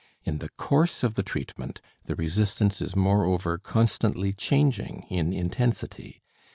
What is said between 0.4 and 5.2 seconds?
course of the treatment, the resistance is moreover constantly changing